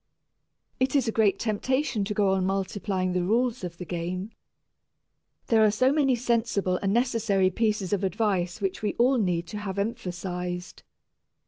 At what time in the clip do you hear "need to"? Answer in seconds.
9.19-9.59